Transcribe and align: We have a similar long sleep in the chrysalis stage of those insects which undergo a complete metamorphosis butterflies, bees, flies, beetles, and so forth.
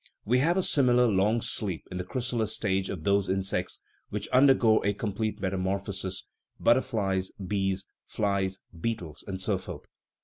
We 0.25 0.39
have 0.39 0.57
a 0.57 0.63
similar 0.63 1.05
long 1.07 1.41
sleep 1.41 1.87
in 1.91 1.97
the 1.97 2.03
chrysalis 2.03 2.55
stage 2.55 2.89
of 2.89 3.03
those 3.03 3.29
insects 3.29 3.79
which 4.09 4.27
undergo 4.29 4.83
a 4.83 4.95
complete 4.95 5.39
metamorphosis 5.39 6.23
butterflies, 6.59 7.29
bees, 7.33 7.85
flies, 8.07 8.57
beetles, 8.75 9.23
and 9.27 9.39
so 9.39 9.59
forth. 9.59 9.85